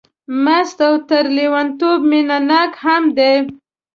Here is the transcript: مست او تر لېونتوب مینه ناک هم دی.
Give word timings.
مست 0.43 0.79
او 0.87 0.93
تر 1.09 1.25
لېونتوب 1.35 1.99
مینه 2.09 2.37
ناک 2.49 2.71
هم 2.85 3.03
دی. 3.17 3.35